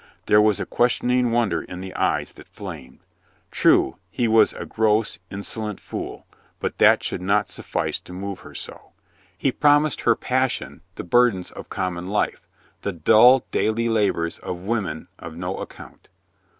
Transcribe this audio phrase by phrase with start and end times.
[0.25, 3.01] There was a questioning wonder in the eyes that flamed.
[3.51, 6.25] True, he was a gross, inso lent fool,
[6.59, 8.93] but that should not suffice to move her so.
[9.37, 12.47] He promised her passion the burdens of common life,
[12.81, 16.09] the dull daily labors of women of no account.